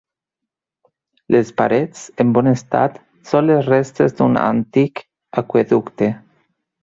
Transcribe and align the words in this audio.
Les 1.35 1.51
parets, 1.61 2.01
en 2.23 2.31
bon 2.37 2.49
estat, 2.51 2.97
són 3.33 3.47
les 3.51 3.69
restes 3.73 4.17
d'un 4.21 4.41
antic 4.47 5.05
aqüeducte. 5.43 6.09